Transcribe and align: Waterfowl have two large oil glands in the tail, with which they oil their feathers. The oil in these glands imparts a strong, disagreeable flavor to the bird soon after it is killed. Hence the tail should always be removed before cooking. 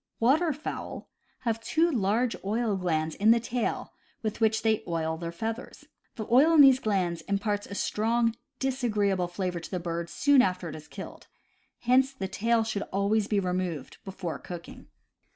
Waterfowl 0.19 1.07
have 1.41 1.61
two 1.61 1.91
large 1.91 2.35
oil 2.43 2.75
glands 2.75 3.13
in 3.13 3.29
the 3.29 3.39
tail, 3.39 3.93
with 4.23 4.41
which 4.41 4.63
they 4.63 4.81
oil 4.87 5.15
their 5.15 5.31
feathers. 5.31 5.85
The 6.15 6.25
oil 6.31 6.53
in 6.55 6.61
these 6.61 6.79
glands 6.79 7.21
imparts 7.27 7.67
a 7.67 7.75
strong, 7.75 8.35
disagreeable 8.57 9.27
flavor 9.27 9.59
to 9.59 9.69
the 9.69 9.79
bird 9.79 10.09
soon 10.09 10.41
after 10.41 10.67
it 10.69 10.75
is 10.75 10.87
killed. 10.87 11.27
Hence 11.81 12.13
the 12.13 12.27
tail 12.27 12.63
should 12.63 12.81
always 12.91 13.27
be 13.27 13.39
removed 13.39 13.99
before 14.03 14.39
cooking. 14.39 14.87